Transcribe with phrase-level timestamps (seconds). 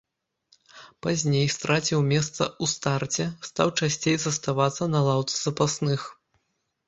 [1.05, 6.01] Пазней страціў месца ў старце, стаў часцей заставацца на лаўцы запасных.